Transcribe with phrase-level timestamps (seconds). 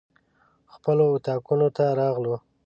[0.73, 2.35] خپلو اطاقونو ته راغلو.